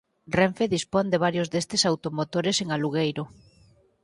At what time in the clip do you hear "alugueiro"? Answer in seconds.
2.75-3.23